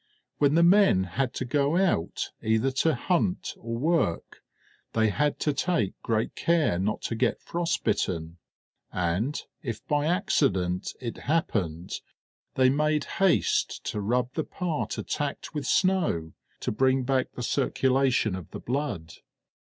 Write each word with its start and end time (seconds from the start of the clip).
When 0.39 0.55
the 0.55 0.63
men 0.63 1.03
had 1.03 1.31
to 1.35 1.45
go 1.45 1.77
out 1.77 2.31
either 2.41 2.71
to 2.71 2.95
hunt 2.95 3.53
or 3.59 3.77
work 3.77 4.41
they 4.93 5.09
had 5.09 5.37
to 5.41 5.53
take 5.53 5.93
great 6.01 6.33
care 6.35 6.79
not 6.79 7.03
to 7.03 7.15
get 7.15 7.39
frost 7.43 7.83
bitten; 7.83 8.39
and 8.91 9.39
if 9.61 9.87
by 9.87 10.07
accident 10.07 10.95
it 10.99 11.17
happened, 11.29 12.01
they 12.55 12.67
made 12.67 13.03
haste 13.21 13.83
to 13.91 14.01
rub 14.01 14.33
the 14.33 14.43
part 14.43 14.97
attacked 14.97 15.53
with 15.53 15.67
snow 15.67 16.33
to 16.61 16.71
bring 16.71 17.03
back 17.03 17.33
the 17.33 17.43
circulation 17.43 18.33
of 18.33 18.49
the 18.49 18.59
blood. 18.59 19.13